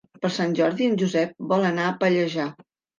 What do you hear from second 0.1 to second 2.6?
Per Sant Jordi en Josep vol anar a Pallejà.